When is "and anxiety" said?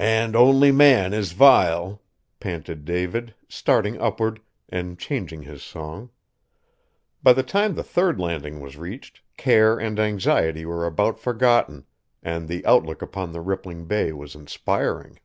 9.78-10.66